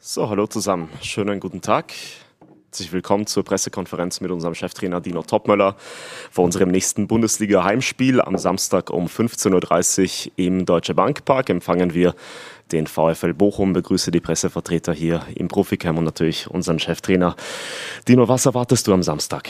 [0.00, 0.88] So, hallo zusammen.
[1.00, 1.92] Schönen guten Tag.
[2.66, 5.76] Herzlich willkommen zur Pressekonferenz mit unserem Cheftrainer Dino Topmöller
[6.30, 8.20] vor unserem nächsten Bundesliga-Heimspiel.
[8.20, 12.14] Am Samstag um 15.30 Uhr im Deutsche Bank Park empfangen wir
[12.72, 17.34] den VfL Bochum, begrüße die Pressevertreter hier im Proficam und natürlich unseren Cheftrainer.
[18.06, 19.48] Dino, was erwartest du am Samstag?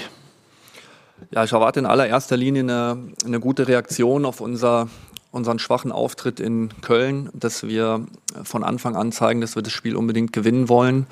[1.30, 4.88] Ja, ich erwarte in allererster Linie eine, eine gute Reaktion auf unser
[5.36, 8.06] unseren schwachen Auftritt in Köln, dass wir
[8.42, 11.06] von Anfang an zeigen, dass wir das Spiel unbedingt gewinnen wollen.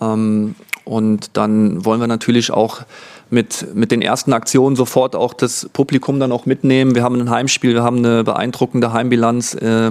[0.00, 2.82] Ähm, und dann wollen wir natürlich auch
[3.30, 6.94] mit, mit den ersten Aktionen sofort auch das Publikum dann auch mitnehmen.
[6.94, 9.90] Wir haben ein Heimspiel, wir haben eine beeindruckende Heimbilanz äh,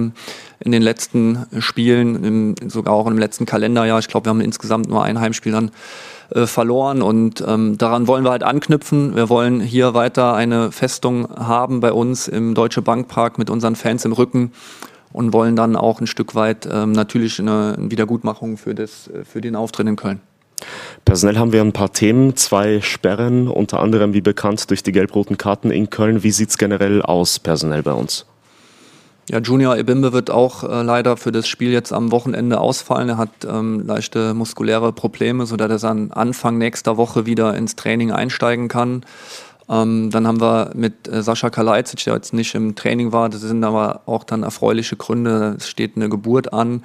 [0.60, 3.98] in den letzten Spielen, im, sogar auch im letzten Kalenderjahr.
[4.00, 5.70] Ich glaube, wir haben insgesamt nur ein Heimspiel dann
[6.30, 9.14] äh, verloren und ähm, daran wollen wir halt anknüpfen.
[9.14, 14.04] Wir wollen hier weiter eine Festung haben bei uns im Deutsche Bankpark mit unseren Fans
[14.04, 14.52] im Rücken
[15.12, 19.40] und wollen dann auch ein Stück weit ähm, natürlich eine, Wiedergutmachung für, das, äh, für
[19.40, 20.20] den Auftritt in Köln.
[21.04, 25.38] Personell haben wir ein paar Themen, zwei Sperren, unter anderem wie bekannt durch die gelb-roten
[25.38, 26.22] Karten in Köln.
[26.22, 28.26] Wie sieht es generell aus personell bei uns?
[29.30, 33.10] Ja, Junior Ebimbe wird auch äh, leider für das Spiel jetzt am Wochenende ausfallen.
[33.10, 38.10] Er hat ähm, leichte muskuläre Probleme, sodass er dann Anfang nächster Woche wieder ins Training
[38.10, 39.04] einsteigen kann.
[39.68, 43.42] Ähm, dann haben wir mit äh, Sascha Kalajdzic, der jetzt nicht im Training war, das
[43.42, 45.56] sind aber auch dann erfreuliche Gründe.
[45.58, 46.82] Es steht eine Geburt an.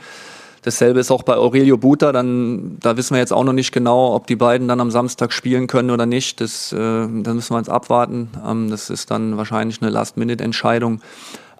[0.63, 2.11] Dasselbe ist auch bei Aurelio Buta.
[2.11, 5.33] Dann, da wissen wir jetzt auch noch nicht genau, ob die beiden dann am Samstag
[5.33, 6.41] spielen können oder nicht.
[6.41, 8.29] Das, äh, das müssen wir jetzt abwarten.
[8.45, 11.01] Ähm, das ist dann wahrscheinlich eine Last-Minute-Entscheidung.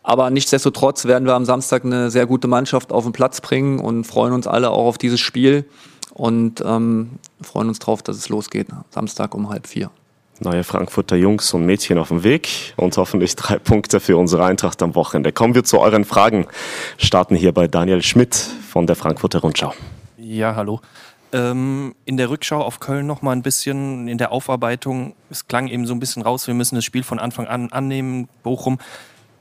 [0.03, 4.05] Aber nichtsdestotrotz werden wir am Samstag eine sehr gute Mannschaft auf den Platz bringen und
[4.05, 5.65] freuen uns alle auch auf dieses Spiel
[6.13, 8.67] und ähm, freuen uns darauf, dass es losgeht.
[8.89, 9.91] Samstag um halb vier.
[10.39, 14.81] Neue Frankfurter Jungs und Mädchen auf dem Weg und hoffentlich drei Punkte für unsere Eintracht
[14.81, 15.31] am Wochenende.
[15.31, 16.48] Kommen wir zu euren Fragen.
[16.98, 19.73] Starten hier bei Daniel Schmidt von der Frankfurter Rundschau.
[20.17, 20.82] Ja, hallo.
[21.32, 25.16] Ähm, in der Rückschau auf Köln noch mal ein bisschen in der Aufarbeitung.
[25.30, 28.27] Es klang eben so ein bisschen raus, wir müssen das Spiel von Anfang an annehmen.
[28.43, 28.80] Bochum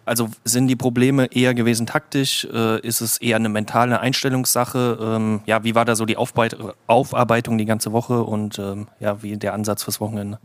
[0.04, 2.47] also sind die Probleme eher gewesen taktisch?
[2.52, 4.98] Äh, ist es eher eine mentale Einstellungssache?
[5.00, 9.22] Ähm, ja, wie war da so die Aufbeit Aufarbeitung die ganze Woche und ähm, ja,
[9.22, 10.38] wie der Ansatz fürs Wochenende?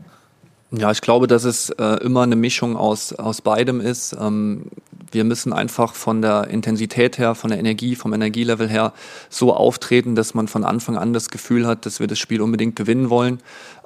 [0.70, 4.14] Ja, ich glaube, dass es äh, immer eine Mischung aus, aus beidem ist.
[4.20, 4.66] Ähm,
[5.10, 8.92] wir müssen einfach von der Intensität her, von der Energie, vom Energielevel her
[9.30, 12.76] so auftreten, dass man von Anfang an das Gefühl hat, dass wir das Spiel unbedingt
[12.76, 13.40] gewinnen wollen.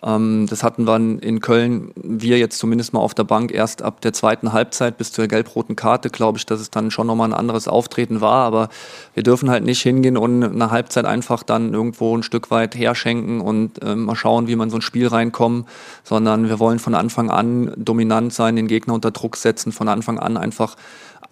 [0.04, 4.00] Ähm, das hatten wir in Köln, wir jetzt zumindest mal auf der Bank, erst ab
[4.00, 7.38] der zweiten Halbzeit bis zur gelb-roten Karte, glaube ich, dass es dann schon nochmal ein
[7.38, 8.44] anderes Auftreten war.
[8.44, 8.68] Aber
[9.14, 13.40] wir dürfen halt nicht hingehen und eine Halbzeit einfach dann irgendwo ein Stück weit herschenken
[13.40, 15.68] und äh, mal schauen, wie man so ein Spiel reinkommt,
[16.04, 20.18] sondern wir wollen von Anfang an dominant sein, den Gegner unter Druck setzen, von Anfang
[20.18, 20.76] an einfach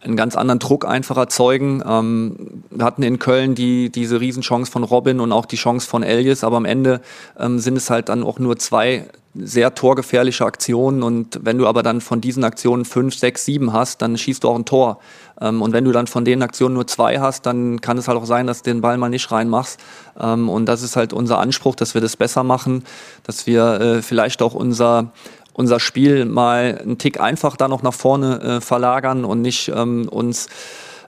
[0.03, 1.83] einen ganz anderen Druck einfach erzeugen.
[1.87, 6.03] Ähm, wir hatten in Köln die, diese Riesenchance von Robin und auch die Chance von
[6.03, 7.01] Elias, aber am Ende
[7.39, 11.85] ähm, sind es halt dann auch nur zwei sehr torgefährliche Aktionen und wenn du aber
[11.85, 14.99] dann von diesen Aktionen fünf, sechs, sieben hast, dann schießt du auch ein Tor.
[15.41, 18.19] Ähm, und wenn du dann von den Aktionen nur zwei hast, dann kann es halt
[18.19, 19.79] auch sein, dass du den Ball mal nicht reinmachst.
[20.19, 22.83] Ähm, und das ist halt unser Anspruch, dass wir das besser machen,
[23.23, 25.13] dass wir äh, vielleicht auch unser
[25.61, 30.09] unser Spiel mal einen Tick einfach da noch nach vorne äh, verlagern und nicht ähm,
[30.09, 30.49] uns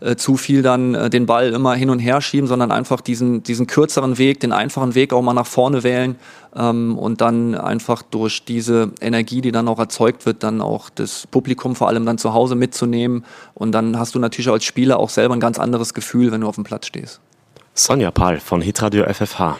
[0.00, 3.42] äh, zu viel dann äh, den Ball immer hin und her schieben, sondern einfach diesen,
[3.42, 6.16] diesen kürzeren Weg, den einfachen Weg auch mal nach vorne wählen
[6.54, 11.26] ähm, und dann einfach durch diese Energie, die dann auch erzeugt wird, dann auch das
[11.28, 13.24] Publikum vor allem dann zu Hause mitzunehmen.
[13.54, 16.48] Und dann hast du natürlich als Spieler auch selber ein ganz anderes Gefühl, wenn du
[16.48, 17.20] auf dem Platz stehst.
[17.74, 19.58] Sonja Pahl von Hitradio FFH.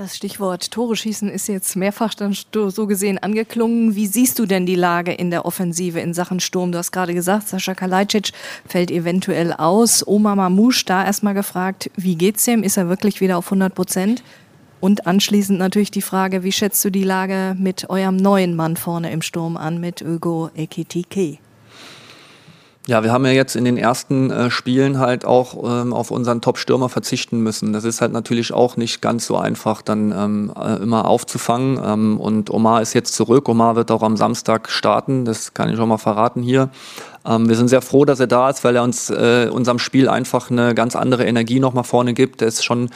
[0.00, 3.96] Das Stichwort Tore schießen ist jetzt mehrfach dann so gesehen angeklungen.
[3.96, 6.72] Wie siehst du denn die Lage in der Offensive in Sachen Sturm?
[6.72, 8.30] Du hast gerade gesagt, Sascha Kalajdzic
[8.66, 10.02] fällt eventuell aus.
[10.08, 12.62] Oma Mamouche da erstmal gefragt, wie geht's ihm?
[12.62, 14.22] Ist er wirklich wieder auf 100 Prozent?
[14.80, 19.12] Und anschließend natürlich die Frage, wie schätzt du die Lage mit eurem neuen Mann vorne
[19.12, 21.36] im Sturm an, mit Hugo Ekitike?
[22.86, 26.40] Ja, wir haben ja jetzt in den ersten äh, Spielen halt auch ähm, auf unseren
[26.40, 27.74] Top-Stürmer verzichten müssen.
[27.74, 31.78] Das ist halt natürlich auch nicht ganz so einfach, dann ähm, äh, immer aufzufangen.
[31.84, 33.50] Ähm, und Omar ist jetzt zurück.
[33.50, 35.26] Omar wird auch am Samstag starten.
[35.26, 36.70] Das kann ich schon mal verraten hier.
[37.26, 40.08] Ähm, wir sind sehr froh, dass er da ist, weil er uns äh, unserem Spiel
[40.08, 42.40] einfach eine ganz andere Energie nochmal vorne gibt.
[42.40, 42.88] Er ist schon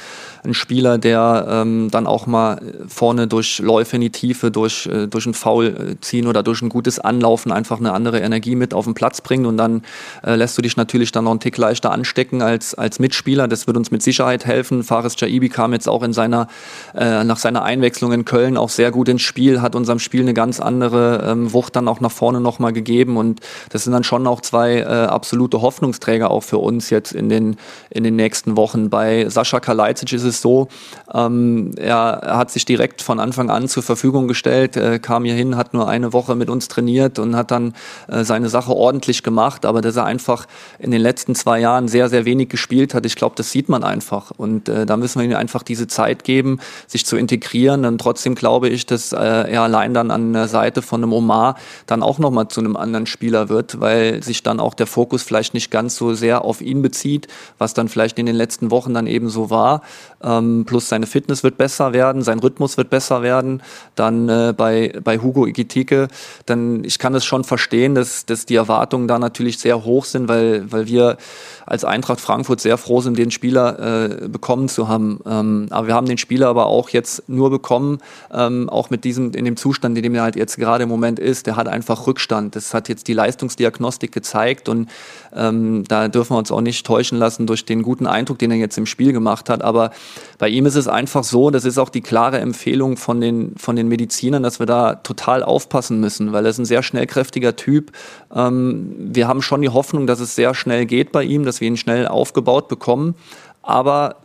[0.44, 5.06] ein Spieler, der ähm, dann auch mal vorne durch Läufe in die Tiefe, durch, äh,
[5.06, 8.74] durch ein Foul äh, ziehen oder durch ein gutes Anlaufen einfach eine andere Energie mit
[8.74, 9.82] auf den Platz bringt und dann
[10.24, 13.46] äh, lässt du dich natürlich dann noch einen Tick leichter anstecken als, als Mitspieler.
[13.46, 14.82] Das wird uns mit Sicherheit helfen.
[14.82, 16.48] Faris Jaibi kam jetzt auch in seiner,
[16.94, 20.34] äh, nach seiner Einwechslung in Köln auch sehr gut ins Spiel, hat unserem Spiel eine
[20.34, 23.40] ganz andere ähm, Wucht dann auch nach vorne nochmal gegeben und
[23.70, 27.28] das sind dann schon schon auch zwei äh, absolute Hoffnungsträger auch für uns jetzt in
[27.28, 27.56] den,
[27.90, 28.88] in den nächsten Wochen.
[28.88, 30.68] Bei Sascha Kalajdzic ist es so,
[31.12, 35.34] ähm, er, er hat sich direkt von Anfang an zur Verfügung gestellt, äh, kam hier
[35.34, 37.74] hin, hat nur eine Woche mit uns trainiert und hat dann
[38.08, 40.46] äh, seine Sache ordentlich gemacht, aber dass er einfach
[40.78, 43.84] in den letzten zwei Jahren sehr, sehr wenig gespielt hat, ich glaube, das sieht man
[43.84, 44.30] einfach.
[44.36, 47.84] Und äh, da müssen wir ihm einfach diese Zeit geben, sich zu integrieren.
[47.84, 51.56] Und trotzdem glaube ich, dass äh, er allein dann an der Seite von einem Omar
[51.86, 55.54] dann auch nochmal zu einem anderen Spieler wird, weil sich dann auch der Fokus vielleicht
[55.54, 57.28] nicht ganz so sehr auf ihn bezieht,
[57.58, 59.82] was dann vielleicht in den letzten Wochen dann eben so war.
[60.24, 63.62] Ähm, plus seine Fitness wird besser werden, sein Rhythmus wird besser werden.
[63.94, 66.08] Dann äh, bei, bei Hugo Igitike,
[66.46, 70.28] dann ich kann es schon verstehen, dass, dass die Erwartungen da natürlich sehr hoch sind,
[70.28, 71.18] weil, weil wir
[71.66, 75.20] als Eintracht Frankfurt sehr froh sind, den Spieler äh, bekommen zu haben.
[75.26, 77.98] Ähm, aber wir haben den Spieler aber auch jetzt nur bekommen,
[78.32, 81.18] ähm, auch mit diesem, in dem Zustand, in dem er halt jetzt gerade im Moment
[81.18, 81.46] ist.
[81.46, 82.56] Der hat einfach Rückstand.
[82.56, 84.88] Das hat jetzt die Leistungsdiagnostik gezeigt und
[85.34, 88.56] ähm, da dürfen wir uns auch nicht täuschen lassen durch den guten Eindruck, den er
[88.56, 89.62] jetzt im Spiel gemacht hat.
[89.62, 89.90] Aber
[90.38, 93.76] bei ihm ist es einfach so, das ist auch die klare Empfehlung von den, von
[93.76, 97.92] den Medizinern, dass wir da total aufpassen müssen, weil er ist ein sehr schnellkräftiger Typ.
[98.34, 101.68] Ähm, wir haben schon die Hoffnung, dass es sehr schnell geht bei ihm, dass wir
[101.68, 103.14] ihn schnell aufgebaut bekommen.
[103.62, 104.16] Aber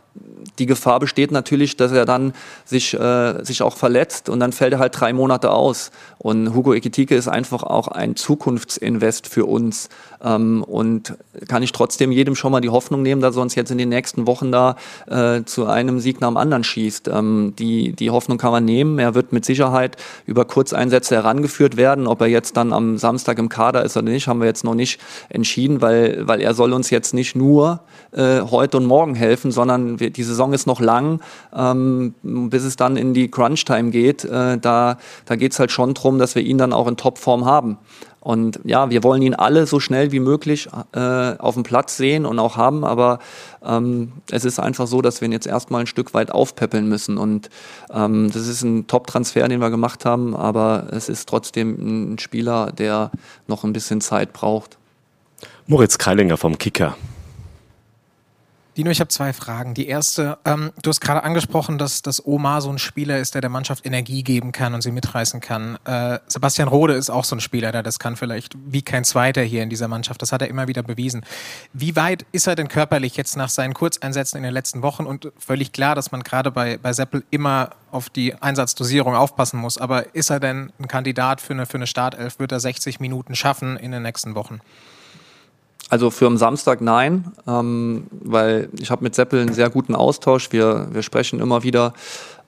[0.58, 2.32] die Gefahr besteht natürlich, dass er dann
[2.64, 5.90] sich, äh, sich auch verletzt und dann fällt er halt drei Monate aus.
[6.18, 9.88] Und Hugo Ekitike ist einfach auch ein Zukunftsinvest für uns.
[10.22, 11.14] Ähm, und
[11.48, 13.88] kann ich trotzdem jedem schon mal die Hoffnung nehmen, dass er uns jetzt in den
[13.88, 14.76] nächsten Wochen da
[15.06, 17.08] äh, zu einem Sieg nach dem anderen schießt.
[17.08, 18.98] Ähm, die, die Hoffnung kann man nehmen.
[18.98, 19.96] Er wird mit Sicherheit
[20.26, 22.06] über Kurzeinsätze herangeführt werden.
[22.06, 24.74] Ob er jetzt dann am Samstag im Kader ist oder nicht, haben wir jetzt noch
[24.74, 25.00] nicht
[25.30, 27.80] entschieden, weil, weil er soll uns jetzt nicht nur
[28.12, 31.20] äh, heute und morgen helfen, sondern wir, die Saison ist noch lang,
[31.54, 34.24] ähm, bis es dann in die Crunch-Time geht.
[34.24, 34.96] Äh, da
[35.26, 37.78] da geht es halt schon darum, dass wir ihn dann auch in Topform haben.
[38.20, 42.26] Und ja, wir wollen ihn alle so schnell wie möglich äh, auf dem Platz sehen
[42.26, 43.18] und auch haben, aber
[43.64, 47.16] ähm, es ist einfach so, dass wir ihn jetzt erstmal ein Stück weit aufpäppeln müssen.
[47.16, 47.48] Und
[47.90, 52.72] ähm, das ist ein Top-Transfer, den wir gemacht haben, aber es ist trotzdem ein Spieler,
[52.72, 53.10] der
[53.46, 54.76] noch ein bisschen Zeit braucht.
[55.66, 56.96] Moritz Kreilinger vom Kicker.
[58.76, 59.74] Dino, ich habe zwei Fragen.
[59.74, 63.40] Die erste, ähm, du hast gerade angesprochen, dass, dass Omar so ein Spieler ist, der
[63.40, 65.76] der Mannschaft Energie geben kann und sie mitreißen kann.
[65.84, 69.42] Äh, Sebastian Rode ist auch so ein Spieler, der das kann vielleicht wie kein zweiter
[69.42, 70.22] hier in dieser Mannschaft.
[70.22, 71.24] Das hat er immer wieder bewiesen.
[71.72, 75.04] Wie weit ist er denn körperlich jetzt nach seinen Kurzeinsätzen in den letzten Wochen?
[75.04, 79.78] Und völlig klar, dass man gerade bei, bei Seppel immer auf die Einsatzdosierung aufpassen muss.
[79.78, 82.38] Aber ist er denn ein Kandidat für eine, für eine Startelf?
[82.38, 84.60] Wird er 60 Minuten schaffen in den nächsten Wochen?
[85.90, 90.52] Also für am Samstag nein, ähm, weil ich habe mit Seppel einen sehr guten Austausch.
[90.52, 91.92] Wir, wir sprechen immer wieder.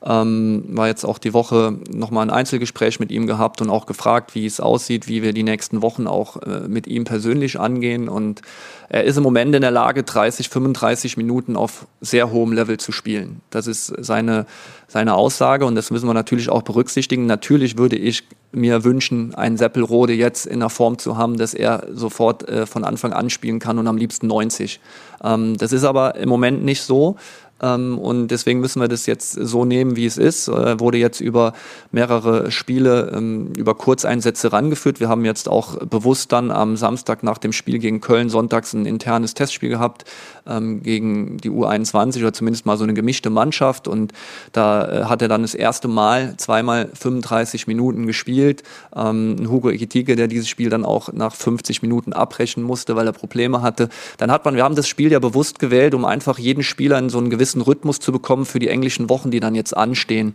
[0.04, 4.34] Ähm, war jetzt auch die Woche nochmal ein Einzelgespräch mit ihm gehabt und auch gefragt,
[4.34, 8.08] wie es aussieht, wie wir die nächsten Wochen auch äh, mit ihm persönlich angehen.
[8.08, 8.42] Und
[8.88, 12.90] er ist im Moment in der Lage, 30, 35 Minuten auf sehr hohem Level zu
[12.90, 13.42] spielen.
[13.50, 14.46] Das ist seine,
[14.88, 17.26] seine Aussage und das müssen wir natürlich auch berücksichtigen.
[17.26, 21.86] Natürlich würde ich mir wünschen, einen Seppelrode jetzt in der Form zu haben, dass er
[21.92, 24.80] sofort äh, von Anfang an spielen kann und am liebsten 90.
[25.22, 27.16] Ähm, das ist aber im Moment nicht so.
[27.62, 30.48] Ähm, und deswegen müssen wir das jetzt so nehmen, wie es ist.
[30.48, 31.54] Äh, wurde jetzt über
[31.90, 35.00] mehrere Spiele, ähm, über Kurzeinsätze rangeführt.
[35.00, 38.86] Wir haben jetzt auch bewusst dann am Samstag nach dem Spiel gegen Köln sonntags ein
[38.86, 40.04] internes Testspiel gehabt
[40.46, 43.88] ähm, gegen die U21 oder zumindest mal so eine gemischte Mannschaft.
[43.88, 44.12] Und
[44.52, 48.62] da äh, hat er dann das erste Mal zweimal 35 Minuten gespielt.
[48.94, 53.12] Ähm, Hugo Ekitike, der dieses Spiel dann auch nach 50 Minuten abbrechen musste, weil er
[53.12, 53.88] Probleme hatte.
[54.18, 57.08] Dann hat man, wir haben das Spiel ja bewusst gewählt, um einfach jeden Spieler in
[57.08, 60.34] so einen gewissen gewissen Rhythmus zu bekommen für die englischen Wochen, die dann jetzt anstehen.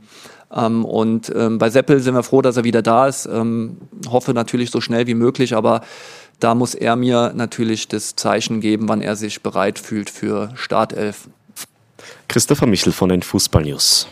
[0.53, 3.25] Ähm, und ähm, bei Seppel sind wir froh, dass er wieder da ist.
[3.25, 3.77] Ähm,
[4.09, 5.81] hoffe natürlich so schnell wie möglich, aber
[6.39, 11.27] da muss er mir natürlich das Zeichen geben, wann er sich bereit fühlt für Startelf.
[12.27, 14.07] Christopher Michel von den Fußball News.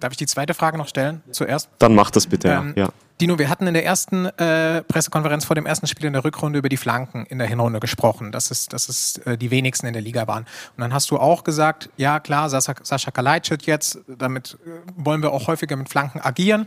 [0.00, 1.22] Darf ich die zweite Frage noch stellen?
[1.30, 1.70] Zuerst?
[1.78, 2.88] Dann mach das bitte, ähm, ja.
[3.20, 6.58] Dino, wir hatten in der ersten äh, Pressekonferenz vor dem ersten Spiel in der Rückrunde
[6.58, 9.92] über die Flanken in der Hinrunde gesprochen, dass es, dass es äh, die wenigsten in
[9.92, 10.44] der Liga waren.
[10.76, 15.22] Und dann hast du auch gesagt, ja klar, Sascha, Sascha Kalajdzic jetzt, damit äh, wollen
[15.22, 16.66] wir auch häufiger mit Flanken agieren.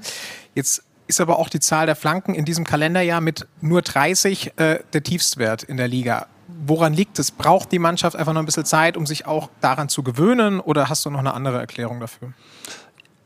[0.55, 4.79] Jetzt ist aber auch die Zahl der Flanken in diesem Kalenderjahr mit nur 30 äh,
[4.93, 6.27] der Tiefstwert in der Liga.
[6.47, 7.31] Woran liegt es?
[7.31, 10.87] Braucht die Mannschaft einfach noch ein bisschen Zeit, um sich auch daran zu gewöhnen oder
[10.87, 12.33] hast du noch eine andere Erklärung dafür?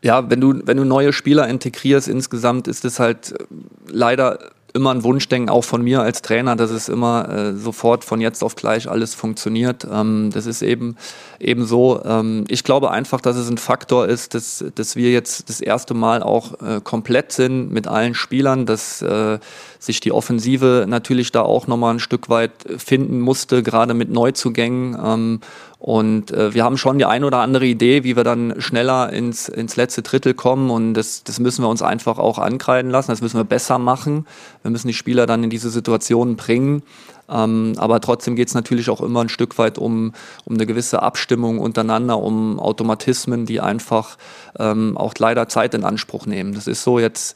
[0.03, 3.45] Ja, wenn du, wenn du neue Spieler integrierst, insgesamt ist es halt äh,
[3.87, 4.39] leider
[4.73, 8.43] immer ein Wunschdenken, auch von mir als Trainer, dass es immer äh, sofort von jetzt
[8.43, 9.85] auf gleich alles funktioniert.
[9.91, 10.95] Ähm, das ist eben,
[11.39, 12.01] eben so.
[12.05, 15.93] Ähm, ich glaube einfach, dass es ein Faktor ist, dass, dass wir jetzt das erste
[15.93, 19.39] Mal auch äh, komplett sind mit allen Spielern, dass äh,
[19.81, 24.95] sich die Offensive natürlich da auch nochmal ein Stück weit finden musste, gerade mit Neuzugängen.
[25.03, 25.39] Ähm,
[25.79, 29.49] und äh, wir haben schon die ein oder andere Idee, wie wir dann schneller ins,
[29.49, 30.69] ins letzte Drittel kommen.
[30.69, 33.09] Und das, das müssen wir uns einfach auch ankreiden lassen.
[33.09, 34.27] Das müssen wir besser machen.
[34.61, 36.83] Wir müssen die Spieler dann in diese Situationen bringen.
[37.27, 40.13] Ähm, aber trotzdem geht es natürlich auch immer ein Stück weit um,
[40.45, 44.19] um eine gewisse Abstimmung untereinander, um Automatismen, die einfach
[44.59, 46.53] ähm, auch leider Zeit in Anspruch nehmen.
[46.53, 47.35] Das ist so jetzt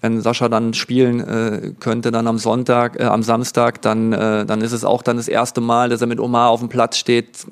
[0.00, 4.60] wenn Sascha dann spielen äh, könnte, dann am Sonntag, äh, am Samstag, dann, äh, dann
[4.60, 7.46] ist es auch dann das erste Mal, dass er mit Omar auf dem Platz steht.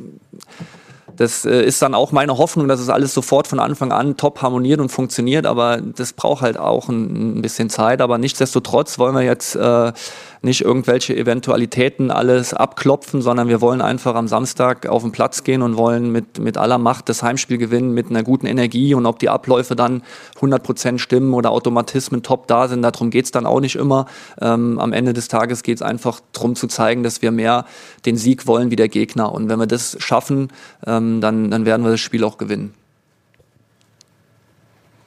[1.16, 4.42] Das äh, ist dann auch meine Hoffnung, dass es alles sofort von Anfang an top
[4.42, 8.00] harmoniert und funktioniert, aber das braucht halt auch ein, ein bisschen Zeit.
[8.00, 9.92] Aber nichtsdestotrotz wollen wir jetzt äh,
[10.46, 15.60] nicht irgendwelche Eventualitäten alles abklopfen, sondern wir wollen einfach am Samstag auf den Platz gehen
[15.60, 19.18] und wollen mit, mit aller Macht das Heimspiel gewinnen, mit einer guten Energie und ob
[19.18, 20.02] die Abläufe dann
[20.36, 24.06] 100 Prozent stimmen oder Automatismen top da sind, darum geht's dann auch nicht immer.
[24.40, 27.66] Ähm, am Ende des Tages geht's einfach darum zu zeigen, dass wir mehr
[28.06, 30.48] den Sieg wollen wie der Gegner und wenn wir das schaffen,
[30.86, 32.72] ähm, dann, dann werden wir das Spiel auch gewinnen.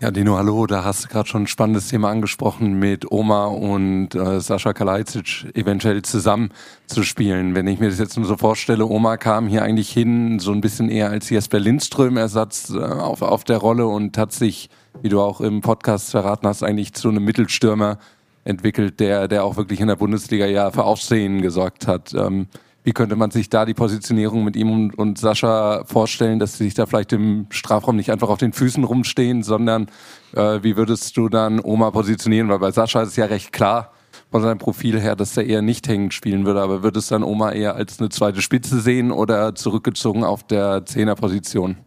[0.01, 4.15] Ja, Dino, hallo, da hast du gerade schon ein spannendes Thema angesprochen, mit Oma und
[4.15, 6.51] äh, Sascha Kalajdzic eventuell zusammen
[6.87, 7.53] zu spielen.
[7.53, 10.61] Wenn ich mir das jetzt nur so vorstelle, Oma kam hier eigentlich hin, so ein
[10.61, 14.69] bisschen eher als Jesper Lindström-Ersatz äh, auf, auf der Rolle und hat sich,
[15.01, 17.97] wie du auch im Podcast verraten hast, eigentlich zu einem Mittelstürmer
[18.45, 22.13] entwickelt, der, der auch wirklich in der Bundesliga ja für Aufsehen gesorgt hat.
[22.13, 22.47] Ähm,
[22.83, 26.65] wie könnte man sich da die Positionierung mit ihm und, und Sascha vorstellen, dass sie
[26.65, 29.87] sich da vielleicht im Strafraum nicht einfach auf den Füßen rumstehen, sondern
[30.33, 32.49] äh, wie würdest du dann Oma positionieren?
[32.49, 33.91] Weil bei Sascha ist es ja recht klar
[34.31, 37.23] von seinem Profil her, dass er eher nicht hängend spielen würde, aber würdest du dann
[37.23, 41.77] Oma eher als eine zweite Spitze sehen oder zurückgezogen auf der Zehnerposition?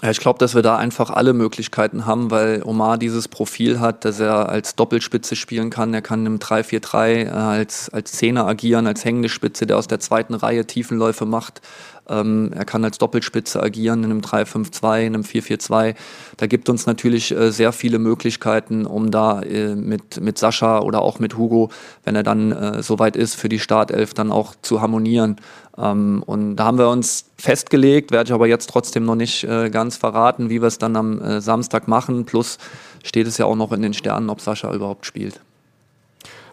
[0.00, 4.04] Ja, ich glaube, dass wir da einfach alle Möglichkeiten haben, weil Omar dieses Profil hat,
[4.04, 5.92] dass er als Doppelspitze spielen kann.
[5.92, 9.98] Er kann im 3-4-3 äh, als, als Zehner agieren, als hängende Spitze, der aus der
[9.98, 11.62] zweiten Reihe Tiefenläufe macht.
[12.08, 15.94] Ähm, er kann als Doppelspitze agieren in einem 3-5-2, in einem 4-4-2.
[16.36, 21.02] Da gibt uns natürlich äh, sehr viele Möglichkeiten, um da äh, mit, mit Sascha oder
[21.02, 21.70] auch mit Hugo,
[22.04, 25.36] wenn er dann äh, soweit ist, für die Startelf dann auch zu harmonieren.
[25.76, 29.70] Ähm, und da haben wir uns festgelegt, werde ich aber jetzt trotzdem noch nicht äh,
[29.70, 32.24] ganz verraten, wie wir es dann am äh, Samstag machen.
[32.24, 32.58] Plus
[33.04, 35.40] steht es ja auch noch in den Sternen, ob Sascha überhaupt spielt.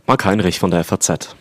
[0.06, 1.36] Marc Heinrich von der FAZ.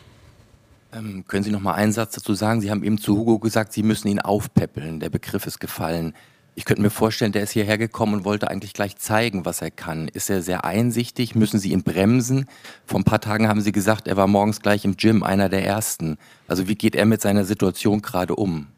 [0.94, 2.60] Ähm, können Sie noch mal einen Satz dazu sagen?
[2.60, 5.00] Sie haben eben zu Hugo gesagt, Sie müssen ihn aufpäppeln.
[5.00, 6.14] Der Begriff ist gefallen.
[6.56, 9.72] Ich könnte mir vorstellen, der ist hierher gekommen und wollte eigentlich gleich zeigen, was er
[9.72, 10.06] kann.
[10.06, 11.34] Ist er sehr einsichtig?
[11.34, 12.46] Müssen Sie ihn bremsen?
[12.86, 15.66] Vor ein paar Tagen haben Sie gesagt, er war morgens gleich im Gym, einer der
[15.66, 16.16] Ersten.
[16.46, 18.68] Also wie geht er mit seiner Situation gerade um?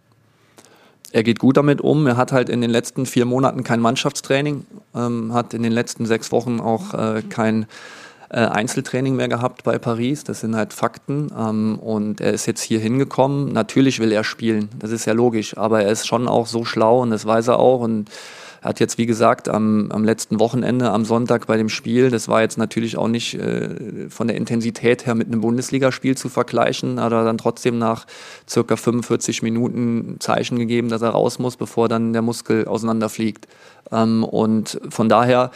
[1.13, 2.07] Er geht gut damit um.
[2.07, 6.07] Er hat halt in den letzten vier Monaten kein Mannschaftstraining, ähm, hat in den letzten
[6.07, 7.67] sechs Wochen auch äh, kein
[8.31, 10.25] äh, Einzeltraining mehr gehabt bei Paris.
[10.25, 11.29] Das sind halt Fakten.
[11.37, 13.53] Ähm, und er ist jetzt hier hingekommen.
[13.53, 14.69] Natürlich will er spielen.
[14.79, 15.57] Das ist ja logisch.
[15.57, 17.81] Aber er ist schon auch so schlau und das weiß er auch.
[17.81, 18.11] Und
[18.63, 22.29] er hat jetzt, wie gesagt, am, am letzten Wochenende, am Sonntag bei dem Spiel, das
[22.29, 27.01] war jetzt natürlich auch nicht äh, von der Intensität her mit einem Bundesligaspiel zu vergleichen,
[27.01, 28.07] hat er dann trotzdem nach
[28.49, 33.47] circa 45 Minuten Zeichen gegeben, dass er raus muss, bevor dann der Muskel auseinanderfliegt.
[33.93, 35.51] Ähm, und von daher,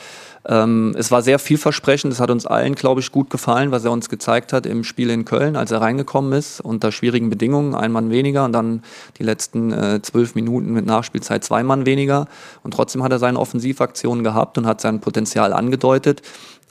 [0.48, 2.12] ähm, es war sehr vielversprechend.
[2.12, 5.10] Es hat uns allen, glaube ich, gut gefallen, was er uns gezeigt hat im Spiel
[5.10, 8.82] in Köln, als er reingekommen ist, unter schwierigen Bedingungen, ein Mann weniger und dann
[9.18, 12.26] die letzten äh, zwölf Minuten mit Nachspielzeit zwei Mann weniger.
[12.62, 16.22] Und trotzdem hat er seine Offensivaktionen gehabt und hat sein Potenzial angedeutet.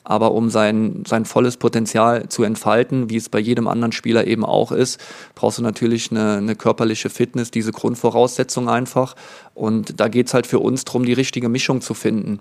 [0.03, 4.43] Aber um sein, sein volles Potenzial zu entfalten, wie es bei jedem anderen Spieler eben
[4.43, 4.99] auch ist,
[5.35, 9.15] brauchst du natürlich eine, eine körperliche Fitness, diese Grundvoraussetzung einfach.
[9.59, 12.39] Und da geht's halt für uns drum, die richtige Mischung zu finden.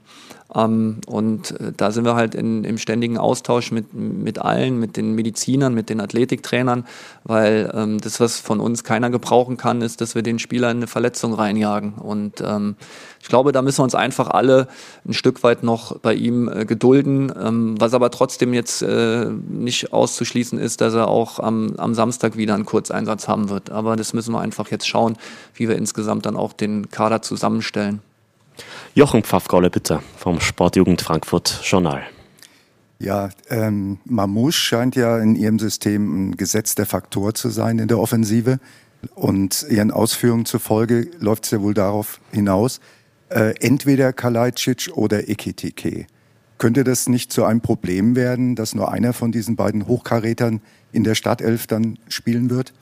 [0.55, 4.97] Ähm, und äh, da sind wir halt in, im ständigen Austausch mit, mit allen, mit
[4.97, 6.87] den Medizinern, mit den Athletiktrainern,
[7.25, 10.77] weil ähm, das, was von uns keiner gebrauchen kann, ist, dass wir den Spieler in
[10.77, 11.95] eine Verletzung reinjagen.
[11.95, 12.77] Und ähm,
[13.21, 14.69] ich glaube, da müssen wir uns einfach alle
[15.07, 19.93] ein Stück weit noch bei ihm äh, gedulden, ähm, was aber trotzdem jetzt äh, nicht
[19.93, 23.71] auszuschließen ist, dass er auch am, am Samstag wieder einen Kurzeinsatz haben wird.
[23.71, 25.17] Aber das müssen wir einfach jetzt schauen,
[25.55, 28.01] wie wir insgesamt dann auch den Kader Kader zusammenstellen.
[28.95, 32.03] Jochen Pfaffgaule bitte vom Sportjugend Frankfurt Journal.
[32.99, 37.99] Ja, ähm, Mamouche scheint ja in ihrem System ein gesetzter Faktor zu sein in der
[37.99, 38.59] Offensive.
[39.15, 42.81] Und ihren Ausführungen zufolge läuft es ja wohl darauf hinaus,
[43.31, 46.07] äh, entweder Kalajdzic oder Ekitike.
[46.59, 50.61] Könnte das nicht zu einem Problem werden, dass nur einer von diesen beiden Hochkarätern
[50.93, 52.75] in der Startelf dann spielen wird?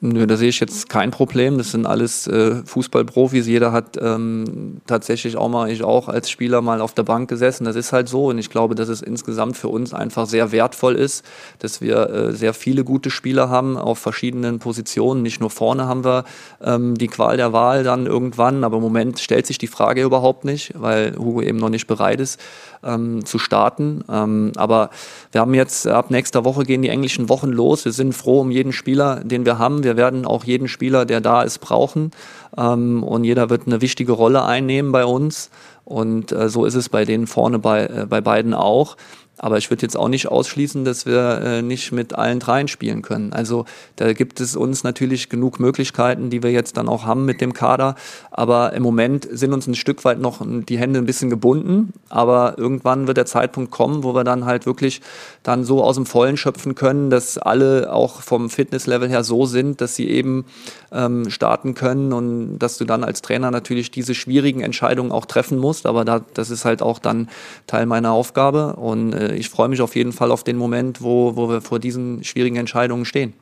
[0.00, 1.56] Nö, da sehe ich jetzt kein Problem.
[1.56, 3.46] Das sind alles äh, Fußballprofis.
[3.46, 7.64] Jeder hat ähm, tatsächlich auch mal, ich auch als Spieler mal auf der Bank gesessen.
[7.64, 8.26] Das ist halt so.
[8.26, 11.24] Und ich glaube, dass es insgesamt für uns einfach sehr wertvoll ist,
[11.60, 15.22] dass wir äh, sehr viele gute Spieler haben auf verschiedenen Positionen.
[15.22, 16.24] Nicht nur vorne haben wir
[16.62, 20.44] ähm, die Qual der Wahl dann irgendwann, aber im Moment stellt sich die Frage überhaupt
[20.44, 22.38] nicht, weil Hugo eben noch nicht bereit ist
[22.86, 24.04] ähm, zu starten.
[24.10, 24.90] Ähm, aber
[25.32, 27.84] wir haben jetzt ab nächster Woche gehen die englischen Wochen los.
[27.84, 29.82] Wir sind froh um jeden Spieler, den wir haben.
[29.86, 32.10] Wir werden auch jeden Spieler, der da ist, brauchen.
[32.58, 35.50] Ähm, und jeder wird eine wichtige Rolle einnehmen bei uns.
[35.84, 38.96] Und äh, so ist es bei denen vorne bei, äh, bei beiden auch.
[39.38, 43.02] Aber ich würde jetzt auch nicht ausschließen, dass wir äh, nicht mit allen dreien spielen
[43.02, 43.32] können.
[43.32, 43.66] Also
[43.96, 47.52] da gibt es uns natürlich genug Möglichkeiten, die wir jetzt dann auch haben mit dem
[47.52, 47.96] Kader.
[48.30, 51.92] Aber im Moment sind uns ein Stück weit noch die Hände ein bisschen gebunden.
[52.08, 55.02] Aber irgendwann wird der Zeitpunkt kommen, wo wir dann halt wirklich
[55.42, 59.80] dann so aus dem Vollen schöpfen können, dass alle auch vom Fitnesslevel her so sind,
[59.80, 60.46] dass sie eben
[60.92, 65.58] ähm, starten können und dass du dann als Trainer natürlich diese schwierigen Entscheidungen auch treffen
[65.58, 65.84] musst.
[65.86, 67.28] Aber da, das ist halt auch dann
[67.66, 68.76] Teil meiner Aufgabe.
[68.76, 71.78] Und äh, ich freue mich auf jeden Fall auf den Moment, wo, wo wir vor
[71.78, 73.32] diesen schwierigen Entscheidungen stehen.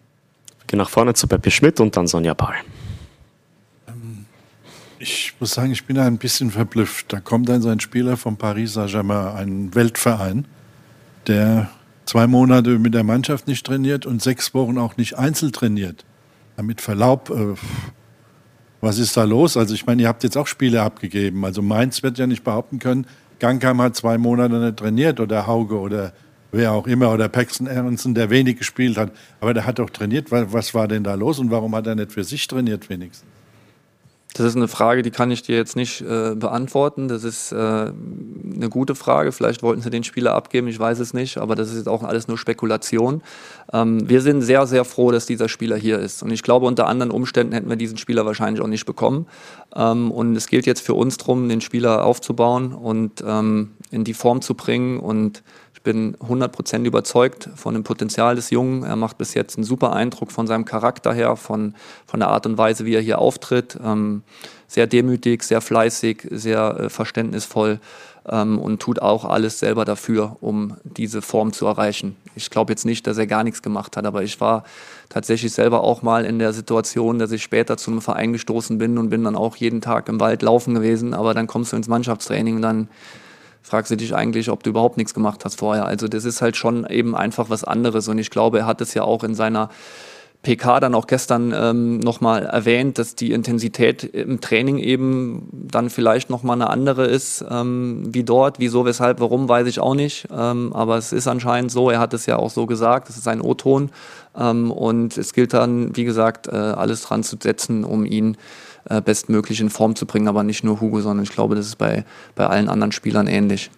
[0.58, 2.54] Wir gehen nach vorne zu Peppi Schmidt und dann Sonja Paul.
[3.88, 4.26] Ähm,
[4.98, 7.12] ich muss sagen, ich bin ein bisschen verblüfft.
[7.12, 10.46] Da kommt dann so ein Spieler von Paris Saint-Germain, ein Weltverein,
[11.26, 11.70] der
[12.06, 16.04] zwei Monate mit der Mannschaft nicht trainiert und sechs Wochen auch nicht einzeln trainiert.
[16.62, 17.54] Mit Verlaub, äh,
[18.80, 19.56] was ist da los?
[19.56, 21.44] Also ich meine, ihr habt jetzt auch Spiele abgegeben.
[21.44, 23.06] Also Mainz wird ja nicht behaupten können,
[23.38, 26.12] Gangheim hat zwei Monate nicht trainiert oder Hauge oder
[26.52, 29.12] wer auch immer oder Paxton Aronson, der wenig gespielt hat.
[29.40, 30.30] Aber der hat doch trainiert.
[30.30, 33.28] Was war denn da los und warum hat er nicht für sich trainiert wenigstens?
[34.36, 37.06] Das ist eine Frage, die kann ich dir jetzt nicht äh, beantworten.
[37.06, 39.30] Das ist äh, eine gute Frage.
[39.30, 42.02] Vielleicht wollten sie den Spieler abgeben, ich weiß es nicht, aber das ist jetzt auch
[42.02, 43.22] alles nur Spekulation.
[43.74, 46.22] Ähm, wir sind sehr, sehr froh, dass dieser Spieler hier ist.
[46.22, 49.26] Und ich glaube, unter anderen Umständen hätten wir diesen Spieler wahrscheinlich auch nicht bekommen.
[49.74, 54.14] Ähm, und es gilt jetzt für uns darum, den Spieler aufzubauen und ähm, in die
[54.14, 55.42] Form zu bringen und
[55.84, 58.82] bin 100% überzeugt von dem Potenzial des Jungen.
[58.82, 61.74] Er macht bis jetzt einen super Eindruck von seinem Charakter her, von,
[62.06, 63.78] von der Art und Weise, wie er hier auftritt.
[63.84, 64.22] Ähm,
[64.66, 67.78] sehr demütig, sehr fleißig, sehr äh, verständnisvoll
[68.28, 72.16] ähm, und tut auch alles selber dafür, um diese Form zu erreichen.
[72.34, 74.64] Ich glaube jetzt nicht, dass er gar nichts gemacht hat, aber ich war
[75.08, 78.98] tatsächlich selber auch mal in der Situation, dass ich später zu einem Verein gestoßen bin
[78.98, 81.88] und bin dann auch jeden Tag im Wald laufen gewesen, aber dann kommst du ins
[81.88, 82.88] Mannschaftstraining und dann
[83.64, 85.86] fragst du dich eigentlich, ob du überhaupt nichts gemacht hast vorher.
[85.86, 88.08] Also das ist halt schon eben einfach was anderes.
[88.08, 89.70] Und ich glaube, er hat es ja auch in seiner
[90.44, 96.30] PK dann auch gestern ähm, nochmal erwähnt, dass die Intensität im Training eben dann vielleicht
[96.30, 98.60] nochmal eine andere ist ähm, wie dort.
[98.60, 100.28] Wieso, weshalb, warum, weiß ich auch nicht.
[100.30, 103.26] Ähm, aber es ist anscheinend so, er hat es ja auch so gesagt, das ist
[103.26, 103.90] ein O-Ton.
[104.36, 108.36] Ähm, und es gilt dann, wie gesagt, äh, alles dran zu setzen, um ihn
[108.88, 110.28] äh, bestmöglich in Form zu bringen.
[110.28, 112.04] Aber nicht nur Hugo, sondern ich glaube, das ist bei,
[112.34, 113.70] bei allen anderen Spielern ähnlich.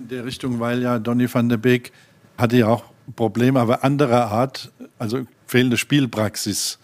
[0.00, 1.92] In der Richtung, weil ja Donny van der Beek
[2.38, 6.78] hatte ja auch Probleme, aber anderer Art, also fehlende Spielpraxis.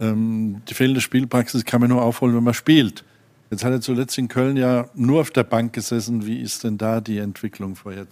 [0.00, 3.04] Ähm, die fehlende Spielpraxis kann man nur aufholen, wenn man spielt.
[3.50, 6.26] Jetzt hat er zuletzt in Köln ja nur auf der Bank gesessen.
[6.26, 8.06] Wie ist denn da die Entwicklung vorher?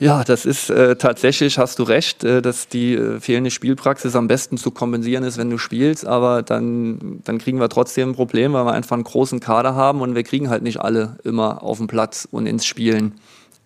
[0.00, 4.28] Ja, das ist äh, tatsächlich, hast du recht, äh, dass die äh, fehlende Spielpraxis am
[4.28, 8.52] besten zu kompensieren ist, wenn du spielst, aber dann, dann kriegen wir trotzdem ein Problem,
[8.52, 11.78] weil wir einfach einen großen Kader haben und wir kriegen halt nicht alle immer auf
[11.78, 13.14] den Platz und ins Spielen.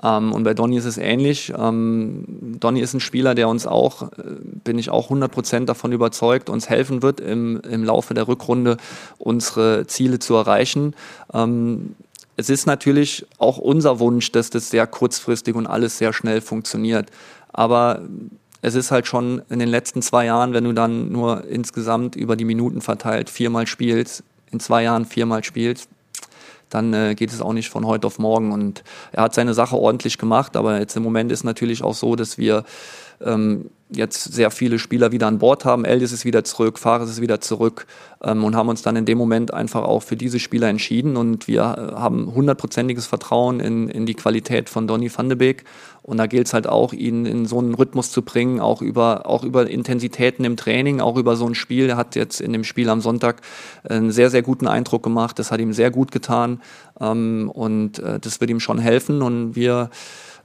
[0.02, 1.52] Ähm, und bei Donny ist es ähnlich.
[1.56, 2.24] Ähm,
[2.58, 4.08] Donny ist ein Spieler, der uns auch, äh,
[4.64, 8.76] bin ich auch 100% davon überzeugt, uns helfen wird, im, im Laufe der Rückrunde
[9.18, 10.94] unsere Ziele zu erreichen.
[11.32, 11.94] Ähm,
[12.36, 17.10] es ist natürlich auch unser Wunsch, dass das sehr kurzfristig und alles sehr schnell funktioniert.
[17.52, 18.02] Aber
[18.62, 22.36] es ist halt schon in den letzten zwei Jahren, wenn du dann nur insgesamt über
[22.36, 25.88] die Minuten verteilt viermal spielst, in zwei Jahren viermal spielst,
[26.74, 28.52] dann äh, geht es auch nicht von heute auf morgen.
[28.52, 28.82] Und
[29.12, 32.38] er hat seine Sache ordentlich gemacht, aber jetzt im Moment ist natürlich auch so, dass
[32.38, 32.64] wir
[33.24, 35.84] ähm, jetzt sehr viele Spieler wieder an Bord haben.
[35.84, 37.86] Eldis ist wieder zurück, Fares ist wieder zurück
[38.22, 41.46] ähm, und haben uns dann in dem Moment einfach auch für diese Spieler entschieden und
[41.46, 45.64] wir äh, haben hundertprozentiges Vertrauen in, in die Qualität von Donny van de Beek
[46.02, 49.26] und da gilt es halt auch, ihn in so einen Rhythmus zu bringen, auch über,
[49.26, 51.90] auch über Intensitäten im Training, auch über so ein Spiel.
[51.90, 53.40] Er hat jetzt in dem Spiel am Sonntag
[53.88, 55.38] einen sehr, sehr guten Eindruck gemacht.
[55.38, 56.60] Das hat ihm sehr gut getan
[57.00, 59.90] ähm, und äh, das wird ihm schon helfen und wir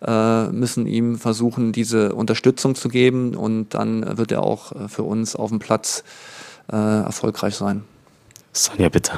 [0.06, 5.04] äh, müssen ihm versuchen, diese Unterstützung zu geben und dann wird er auch äh, für
[5.04, 6.04] uns auf dem Platz
[6.72, 7.84] äh, erfolgreich sein.
[8.52, 9.14] Sonja, bitte.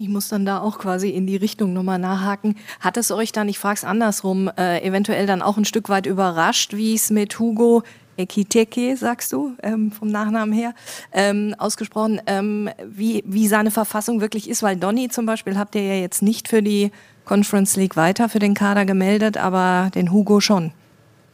[0.00, 2.56] Ich muss dann da auch quasi in die Richtung nochmal nachhaken.
[2.78, 6.06] Hat es euch dann, ich frage es andersrum, äh, eventuell dann auch ein Stück weit
[6.06, 7.82] überrascht, wie es mit Hugo
[8.16, 10.74] Ekiteke, sagst du, ähm, vom Nachnamen her,
[11.12, 15.82] ähm, ausgesprochen, ähm, wie, wie seine Verfassung wirklich ist, weil Donny zum Beispiel habt ihr
[15.82, 16.90] ja jetzt nicht für die
[17.28, 20.72] Conference League weiter für den Kader gemeldet, aber den Hugo schon.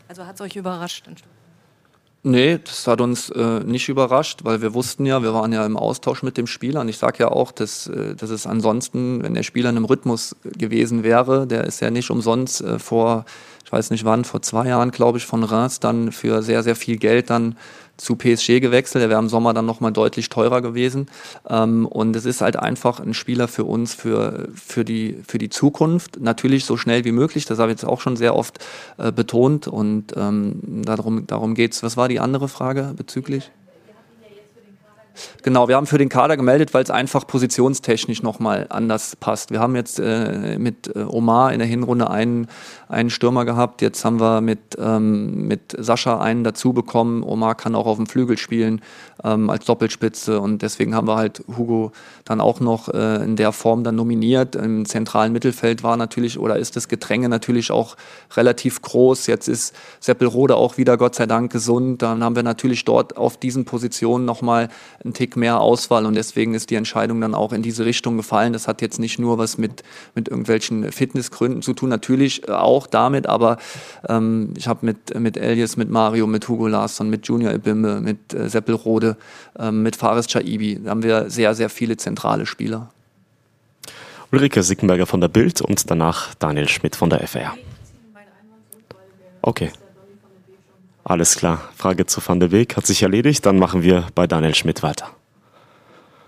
[0.08, 1.08] Also hat es euch überrascht?
[2.24, 5.76] Nee, das hat uns äh, nicht überrascht, weil wir wussten ja, wir waren ja im
[5.76, 9.34] Austausch mit dem Spieler und ich sage ja auch, dass, äh, dass es ansonsten, wenn
[9.34, 13.24] der Spieler in einem Rhythmus gewesen wäre, der ist ja nicht umsonst äh, vor
[13.64, 16.76] ich weiß nicht wann, vor zwei Jahren, glaube ich, von Reims dann für sehr, sehr
[16.76, 17.56] viel Geld dann
[17.96, 19.02] zu PSG gewechselt.
[19.02, 21.06] Der wäre im Sommer dann nochmal deutlich teurer gewesen.
[21.48, 25.48] Ähm, und es ist halt einfach ein Spieler für uns, für, für, die, für die
[25.48, 26.20] Zukunft.
[26.20, 28.58] Natürlich so schnell wie möglich, das habe ich jetzt auch schon sehr oft
[28.98, 29.68] äh, betont.
[29.68, 31.82] Und ähm, darum, darum geht es.
[31.82, 33.50] Was war die andere Frage bezüglich?
[35.42, 39.50] Genau, wir haben für den Kader gemeldet, weil es einfach positionstechnisch nochmal anders passt.
[39.50, 42.48] Wir haben jetzt äh, mit äh, Omar in der Hinrunde einen,
[42.88, 43.82] einen Stürmer gehabt.
[43.82, 47.22] Jetzt haben wir mit, ähm, mit Sascha einen dazu bekommen.
[47.22, 48.80] Omar kann auch auf dem Flügel spielen
[49.22, 51.92] ähm, als Doppelspitze und deswegen haben wir halt Hugo
[52.24, 54.56] dann auch noch äh, in der Form dann nominiert.
[54.56, 57.96] Im zentralen Mittelfeld war natürlich oder ist das Gedränge natürlich auch
[58.36, 59.26] relativ groß.
[59.26, 62.02] Jetzt ist Seppelrode auch wieder Gott sei Dank gesund.
[62.02, 64.68] Dann haben wir natürlich dort auf diesen Positionen nochmal
[65.04, 68.52] einen Tick mehr Auswahl und deswegen ist die Entscheidung dann auch in diese Richtung gefallen.
[68.52, 69.82] Das hat jetzt nicht nur was mit,
[70.14, 73.58] mit irgendwelchen Fitnessgründen zu tun, natürlich auch damit, aber
[74.08, 78.32] ähm, ich habe mit, mit Elias, mit Mario, mit Hugo Larsson, mit Junior Ebimbe, mit
[78.32, 79.16] äh, Seppelrode,
[79.58, 82.90] ähm, mit Faris Chaibi, da haben wir sehr, sehr viele zentrale Spieler.
[84.32, 87.54] Ulrike Sickenberger von der Bild und danach Daniel Schmidt von der FR.
[89.42, 89.70] Okay.
[91.04, 91.60] Alles klar.
[91.76, 93.44] Frage zu Van der Weg hat sich erledigt.
[93.44, 95.10] Dann machen wir bei Daniel Schmidt weiter.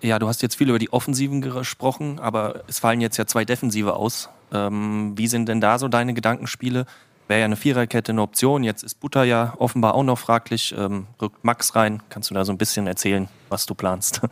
[0.03, 3.47] Ja, du hast jetzt viel über die Offensiven gesprochen, aber es fallen jetzt ja zwei
[3.47, 4.29] Defensive aus.
[4.53, 6.85] Ähm, wie sind denn da so deine Gedankenspiele?
[7.27, 8.63] Wäre ja eine Viererkette eine Option.
[8.63, 10.75] Jetzt ist Butter ja offenbar auch noch fraglich.
[10.77, 12.03] Ähm, rückt Max rein.
[12.11, 14.21] Kannst du da so ein bisschen erzählen, was du planst?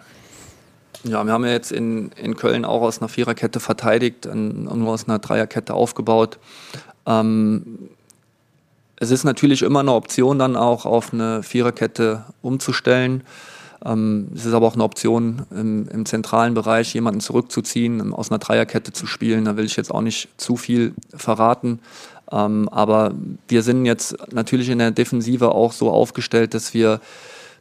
[1.07, 4.95] Ja, wir haben ja jetzt in, in Köln auch aus einer Viererkette verteidigt und nur
[4.95, 6.39] aus einer Dreierkette aufgebaut.
[7.05, 7.91] Ähm,
[8.97, 13.25] es ist natürlich immer eine Option, dann auch auf eine Viererkette umzustellen.
[13.85, 18.39] Ähm, es ist aber auch eine Option, im, im, zentralen Bereich jemanden zurückzuziehen, aus einer
[18.39, 19.45] Dreierkette zu spielen.
[19.45, 21.81] Da will ich jetzt auch nicht zu viel verraten.
[22.33, 23.13] Ähm, aber
[23.49, 27.01] wir sind jetzt natürlich in der Defensive auch so aufgestellt, dass wir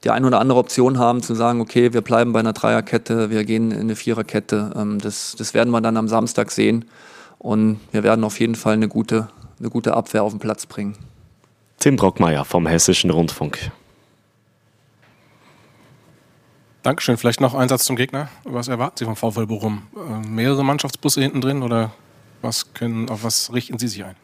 [0.04, 3.43] die eine oder andere Option haben, zu sagen, okay, wir bleiben bei einer Dreierkette, wir
[3.46, 4.72] gehen in eine Viererkette.
[4.76, 6.86] Ähm, das, das werden wir dann am Samstag sehen.
[7.39, 9.28] Und wir werden auf jeden Fall eine gute,
[9.60, 10.96] eine gute Abwehr auf den Platz bringen.
[11.84, 13.60] Tim Brockmeier vom Hessischen Rundfunk.
[16.82, 17.17] Dankeschön.
[17.17, 18.30] Vielleicht noch ein Satz zum Gegner.
[18.46, 19.82] Was erwarten Sie vom VfL Bochum?
[19.93, 21.91] Äh, mehrere Mannschaftsbusse hinten drin oder
[22.41, 24.15] was können, auf was richten Sie sich ein?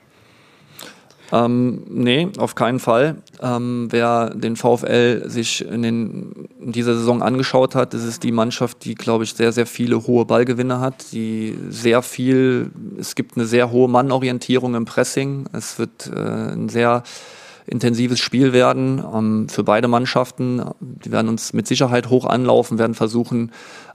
[1.34, 3.17] Ähm, nee, auf keinen Fall.
[3.41, 8.32] Ähm, wer den VfL sich in, den, in, dieser Saison angeschaut hat, das ist die
[8.32, 13.36] Mannschaft, die, glaube ich, sehr, sehr viele hohe Ballgewinne hat, die sehr viel, es gibt
[13.36, 15.48] eine sehr hohe Mannorientierung im Pressing.
[15.52, 17.04] Es wird äh, ein sehr
[17.69, 20.63] intensives Spiel werden ähm, für beide Mannschaften.
[20.79, 23.51] Die werden uns mit Sicherheit hoch anlaufen, werden versuchen,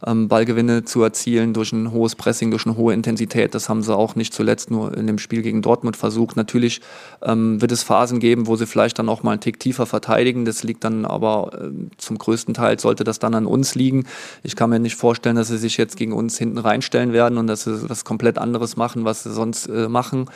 [0.06, 3.54] ähm, Ballgewinne zu erzielen durch ein hohes Pressing, durch eine hohe Intensität.
[3.54, 6.36] Das haben sie auch nicht zuletzt nur in dem Spiel gegen Dortmund versucht.
[6.36, 6.80] Natürlich
[7.22, 10.44] ähm, wird es Phasen geben, wo sie vielleicht dann auch mal einen Tick tiefer verteidigen.
[10.44, 14.04] Das liegt dann aber äh, zum größten Teil sollte das dann an uns liegen.
[14.42, 17.46] Ich kann mir nicht vorstellen, dass sie sich jetzt gegen uns hinten reinstellen werden und
[17.48, 20.26] dass sie was komplett anderes machen, was sie sonst äh, machen.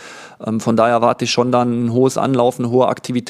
[0.45, 3.28] Ähm, von daher erwarte ich schon dann ein hohes Anlaufen, hohe Aktivität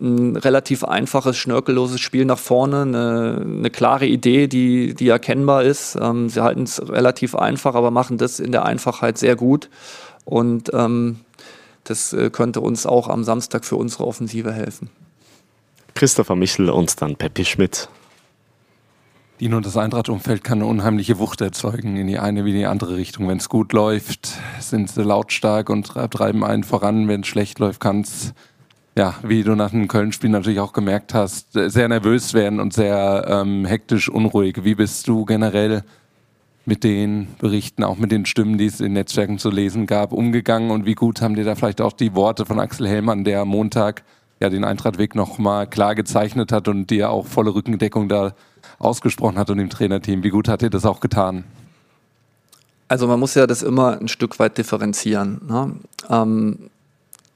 [0.00, 5.96] ein relativ einfaches, schnörkelloses Spiel nach vorne, eine, eine klare Idee, die, die erkennbar ist.
[6.00, 9.68] Ähm, sie halten es relativ einfach, aber machen das in der Einfachheit sehr gut.
[10.24, 11.20] Und ähm,
[11.84, 14.90] das äh, könnte uns auch am Samstag für unsere Offensive helfen.
[15.94, 17.88] Christopher Michel und dann Peppi Schmidt.
[19.40, 22.66] Die nur das Eintracht-Umfeld kann eine unheimliche Wucht erzeugen, in die eine wie in die
[22.66, 23.28] andere Richtung.
[23.28, 27.06] Wenn es gut läuft, sind sie lautstark und treiben einen voran.
[27.06, 28.34] Wenn es schlecht läuft, kann es
[28.98, 33.24] ja, wie du nach dem Köln-Spiel natürlich auch gemerkt hast, sehr nervös werden und sehr
[33.28, 34.64] ähm, hektisch, unruhig.
[34.64, 35.84] Wie bist du generell
[36.66, 40.70] mit den Berichten, auch mit den Stimmen, die es in Netzwerken zu lesen gab, umgegangen
[40.70, 43.48] und wie gut haben dir da vielleicht auch die Worte von Axel Hellmann, der am
[43.48, 44.02] Montag
[44.40, 48.34] ja den Eintrachtweg nochmal klar gezeichnet hat und dir auch volle Rückendeckung da
[48.80, 50.24] ausgesprochen hat und dem Trainerteam.
[50.24, 51.44] Wie gut hat dir das auch getan?
[52.88, 55.40] Also man muss ja das immer ein Stück weit differenzieren.
[55.48, 55.76] Ne?
[56.10, 56.70] Ähm,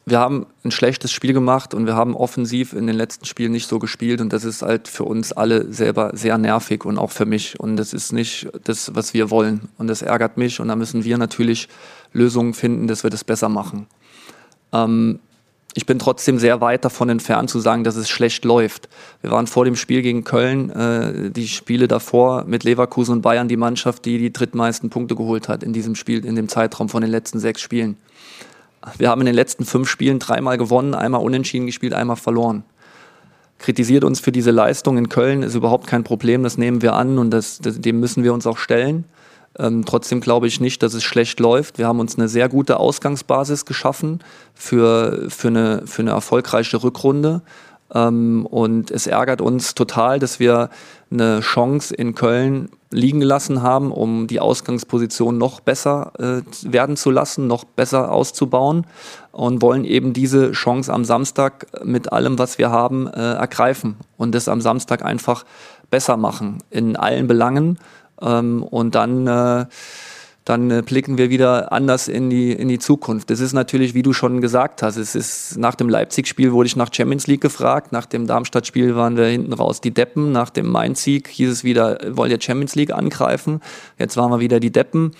[0.04, 3.68] wir haben ein schlechtes Spiel gemacht und wir haben offensiv in den letzten Spielen nicht
[3.68, 7.26] so gespielt und das ist halt für uns alle selber sehr nervig und auch für
[7.26, 10.76] mich und das ist nicht das, was wir wollen und das ärgert mich und da
[10.76, 11.68] müssen wir natürlich
[12.12, 13.86] Lösungen finden, dass wir das besser machen.
[14.72, 15.20] Ähm,
[15.74, 18.90] ich bin trotzdem sehr weit davon entfernt zu sagen, dass es schlecht läuft.
[19.22, 23.48] Wir waren vor dem Spiel gegen Köln, äh, die Spiele davor mit Leverkusen und Bayern
[23.48, 27.00] die Mannschaft, die die drittmeisten Punkte geholt hat in diesem Spiel, in dem Zeitraum von
[27.00, 27.96] den letzten sechs Spielen.
[28.98, 32.64] Wir haben in den letzten fünf Spielen dreimal gewonnen, einmal unentschieden gespielt, einmal verloren.
[33.58, 37.18] Kritisiert uns für diese Leistung in Köln ist überhaupt kein Problem, das nehmen wir an
[37.18, 39.04] und das, das, dem müssen wir uns auch stellen.
[39.58, 41.78] Ähm, trotzdem glaube ich nicht, dass es schlecht läuft.
[41.78, 44.20] Wir haben uns eine sehr gute Ausgangsbasis geschaffen
[44.54, 47.42] für, für, eine, für eine erfolgreiche Rückrunde.
[47.94, 50.70] Ähm, und es ärgert uns total, dass wir
[51.10, 57.10] eine Chance in Köln liegen gelassen haben, um die Ausgangsposition noch besser äh, werden zu
[57.10, 58.86] lassen, noch besser auszubauen
[59.32, 64.34] und wollen eben diese Chance am Samstag mit allem, was wir haben, äh, ergreifen und
[64.34, 65.44] das am Samstag einfach
[65.90, 67.78] besser machen in allen Belangen
[68.20, 69.66] ähm, und dann äh,
[70.44, 73.30] dann äh, blicken wir wieder anders in die, in die Zukunft.
[73.30, 76.76] Das ist natürlich, wie du schon gesagt hast, es ist nach dem Leipzig-Spiel wurde ich
[76.76, 80.68] nach Champions League gefragt, nach dem Darmstadt-Spiel waren wir hinten raus die Deppen, nach dem
[80.68, 83.60] Main-Sieg hieß es wieder, wollt ihr Champions League angreifen?
[83.98, 85.12] Jetzt waren wir wieder die Deppen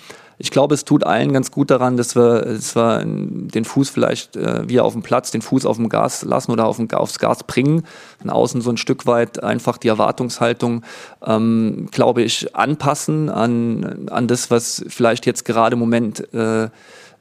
[0.43, 4.35] ich glaube, es tut allen ganz gut daran, dass wir, dass wir den Fuß vielleicht
[4.35, 7.17] äh, wir auf dem Platz, den Fuß auf dem Gas lassen oder auf dem, aufs
[7.17, 7.83] Gas bringen.
[8.19, 10.83] Von außen so ein Stück weit einfach die Erwartungshaltung,
[11.25, 16.65] ähm, glaube ich, anpassen an, an das, was vielleicht jetzt gerade im Moment äh,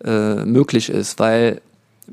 [0.04, 1.20] äh, möglich ist.
[1.20, 1.60] Weil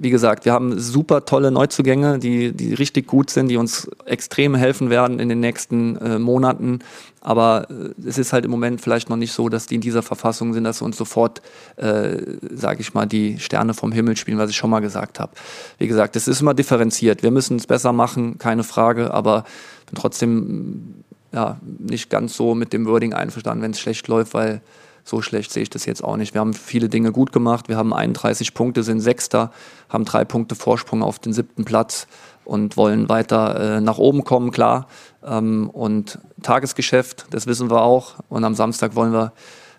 [0.01, 4.55] wie gesagt, wir haben super tolle Neuzugänge, die, die richtig gut sind, die uns extrem
[4.55, 6.79] helfen werden in den nächsten äh, Monaten.
[7.19, 10.01] Aber äh, es ist halt im Moment vielleicht noch nicht so, dass die in dieser
[10.01, 11.41] Verfassung sind, dass sie uns sofort,
[11.75, 12.17] äh,
[12.53, 15.33] sage ich mal, die Sterne vom Himmel spielen, was ich schon mal gesagt habe.
[15.77, 17.21] Wie gesagt, es ist immer differenziert.
[17.21, 19.43] Wir müssen es besser machen, keine Frage, aber
[19.87, 24.61] bin trotzdem ja, nicht ganz so mit dem Wording einverstanden, wenn es schlecht läuft, weil
[25.09, 26.33] so schlecht sehe ich das jetzt auch nicht.
[26.33, 27.67] Wir haben viele Dinge gut gemacht.
[27.67, 29.51] Wir haben 31 Punkte, sind Sechster,
[29.89, 32.07] haben drei Punkte Vorsprung auf den siebten Platz
[32.45, 34.87] und wollen weiter äh, nach oben kommen, klar.
[35.23, 38.15] Ähm, und Tagesgeschäft, das wissen wir auch.
[38.29, 39.33] Und am Samstag wollen wir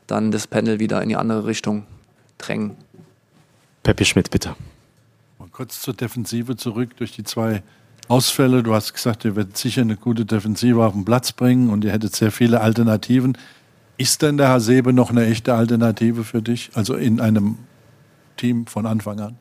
[0.06, 1.84] dann das Panel wieder in die andere Richtung
[2.38, 2.76] drängen.
[3.82, 4.54] Peppi Schmidt, bitte.
[5.38, 7.62] Mal kurz zur Defensive zurück durch die zwei
[8.08, 8.62] Ausfälle.
[8.62, 11.92] Du hast gesagt, ihr werdet sicher eine gute Defensive auf den Platz bringen und ihr
[11.92, 13.38] hättet sehr viele Alternativen.
[14.00, 16.70] Ist denn der Hasebe noch eine echte Alternative für dich?
[16.72, 17.58] Also in einem
[18.38, 19.36] Team von Anfang an?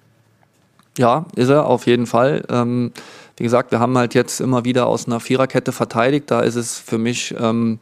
[0.98, 2.44] Ja, ist er auf jeden Fall.
[2.50, 2.92] Ähm,
[3.38, 6.30] wie gesagt, wir haben halt jetzt immer wieder aus einer Viererkette verteidigt.
[6.30, 7.80] Da ist es für mich ähm,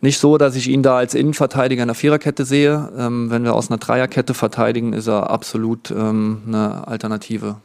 [0.00, 2.92] nicht so, dass ich ihn da als Innenverteidiger in der Viererkette sehe.
[2.96, 7.56] Ähm, wenn wir aus einer Dreierkette verteidigen, ist er absolut ähm, eine Alternative.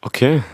[0.00, 0.44] Okay.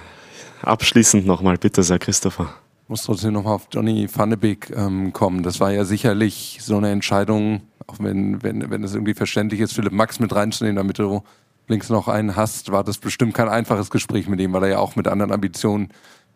[0.62, 2.54] Abschließend nochmal bitte, Herr Christopher
[2.88, 5.42] muss trotzdem nochmal auf Johnny Van de Beek ähm, kommen.
[5.42, 9.72] Das war ja sicherlich so eine Entscheidung, auch wenn, wenn, wenn es irgendwie verständlich ist,
[9.72, 11.22] Philipp Max mit reinzunehmen, damit du
[11.68, 14.78] links noch einen hast, war das bestimmt kein einfaches Gespräch mit ihm, weil er ja
[14.78, 15.88] auch mit anderen Ambitionen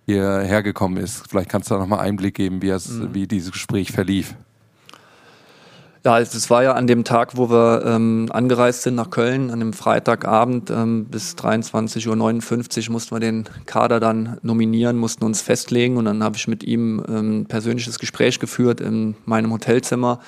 [0.07, 1.29] hierher gekommen ist.
[1.29, 3.15] Vielleicht kannst du da nochmal Einblick geben, wie, es, mhm.
[3.15, 4.35] wie dieses Gespräch verlief.
[6.03, 9.61] Ja, es war ja an dem Tag, wo wir ähm, angereist sind nach Köln, an
[9.61, 15.99] dem Freitagabend ähm, bis 23.59 Uhr mussten wir den Kader dann nominieren, mussten uns festlegen
[15.99, 20.21] und dann habe ich mit ihm ähm, persönliches Gespräch geführt in meinem Hotelzimmer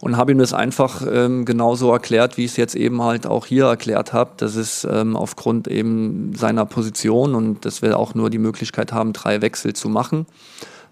[0.00, 3.46] und habe ihm das einfach ähm, genauso erklärt, wie ich es jetzt eben halt auch
[3.46, 4.32] hier erklärt habe.
[4.36, 9.14] Das ist ähm, aufgrund eben seiner Position und dass wir auch nur die Möglichkeit haben,
[9.14, 10.26] drei Wechsel zu machen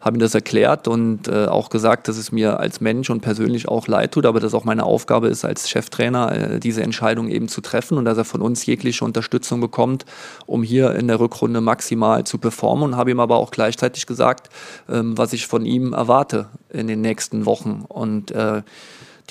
[0.00, 3.68] habe ihm das erklärt und äh, auch gesagt, dass es mir als Mensch und persönlich
[3.68, 7.48] auch leid tut, aber dass auch meine Aufgabe ist, als Cheftrainer äh, diese Entscheidung eben
[7.48, 10.04] zu treffen und dass er von uns jegliche Unterstützung bekommt,
[10.46, 14.50] um hier in der Rückrunde maximal zu performen und habe ihm aber auch gleichzeitig gesagt,
[14.88, 18.62] ähm, was ich von ihm erwarte in den nächsten Wochen und äh,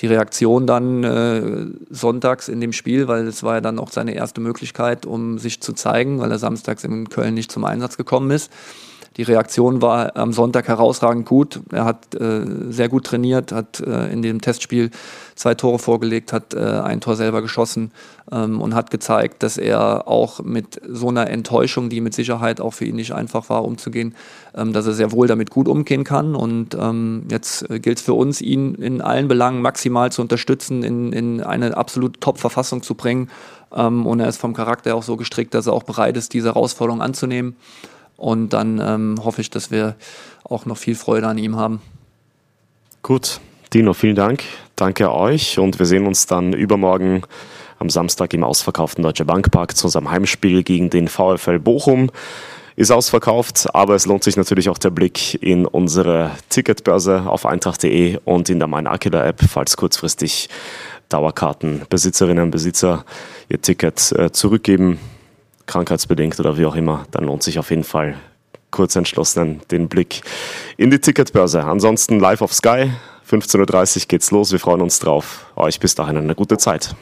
[0.00, 4.14] die Reaktion dann äh, sonntags in dem Spiel, weil es war ja dann auch seine
[4.14, 8.30] erste Möglichkeit, um sich zu zeigen, weil er samstags in Köln nicht zum Einsatz gekommen
[8.30, 8.52] ist.
[9.18, 11.60] Die Reaktion war am Sonntag herausragend gut.
[11.72, 14.92] Er hat äh, sehr gut trainiert, hat äh, in dem Testspiel
[15.34, 17.90] zwei Tore vorgelegt, hat äh, ein Tor selber geschossen
[18.30, 22.74] ähm, und hat gezeigt, dass er auch mit so einer Enttäuschung, die mit Sicherheit auch
[22.74, 24.14] für ihn nicht einfach war, umzugehen,
[24.54, 26.36] ähm, dass er sehr wohl damit gut umgehen kann.
[26.36, 30.84] Und ähm, jetzt äh, gilt es für uns, ihn in allen Belangen maximal zu unterstützen,
[30.84, 33.30] in, in eine absolute Top-Verfassung zu bringen.
[33.74, 36.54] Ähm, und er ist vom Charakter auch so gestrickt, dass er auch bereit ist, diese
[36.54, 37.56] Herausforderung anzunehmen.
[38.18, 39.94] Und dann ähm, hoffe ich, dass wir
[40.44, 41.80] auch noch viel Freude an ihm haben.
[43.02, 43.40] Gut,
[43.72, 44.42] Dino, vielen Dank.
[44.76, 47.22] Danke euch und wir sehen uns dann übermorgen
[47.78, 52.10] am Samstag im ausverkauften Deutsche Bankpark zu unserem Heimspiel gegen den VfL Bochum.
[52.74, 58.18] Ist ausverkauft, aber es lohnt sich natürlich auch der Blick in unsere Ticketbörse auf eintracht.de
[58.24, 60.48] und in der Mein App, falls kurzfristig
[61.08, 63.04] Dauerkartenbesitzerinnen und Besitzer
[63.48, 64.98] ihr Ticket äh, zurückgeben,
[65.68, 68.16] krankheitsbedingt oder wie auch immer, dann lohnt sich auf jeden Fall
[68.72, 70.22] kurz entschlossenen den Blick
[70.76, 71.64] in die Ticketbörse.
[71.64, 72.90] Ansonsten live auf Sky,
[73.30, 74.50] 15.30 Uhr geht's los.
[74.50, 75.46] Wir freuen uns drauf.
[75.54, 76.94] Euch bis dahin eine gute Zeit.